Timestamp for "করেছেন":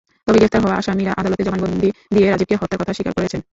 3.17-3.41